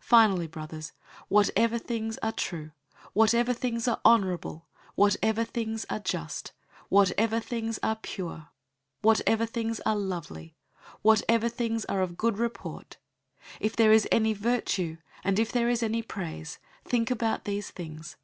Finally, 0.00 0.46
brothers, 0.48 0.92
whatever 1.28 1.78
things 1.78 2.18
are 2.18 2.32
true, 2.32 2.72
whatever 3.12 3.52
things 3.52 3.86
are 3.86 4.00
honorable, 4.04 4.66
whatever 4.96 5.44
things 5.44 5.86
are 5.88 6.00
just, 6.00 6.50
whatever 6.88 7.38
things 7.38 7.78
are 7.80 7.94
pure, 7.94 8.48
whatever 9.02 9.46
things 9.46 9.78
are 9.86 9.94
lovely, 9.94 10.56
whatever 11.02 11.48
things 11.48 11.84
are 11.84 12.00
of 12.02 12.16
good 12.16 12.38
report; 12.38 12.96
if 13.60 13.76
there 13.76 13.92
is 13.92 14.08
any 14.10 14.32
virtue, 14.32 14.96
and 15.22 15.38
if 15.38 15.52
there 15.52 15.68
is 15.68 15.80
any 15.80 16.02
praise, 16.02 16.58
think 16.84 17.08
about 17.08 17.44
these 17.44 17.70
things. 17.70 18.16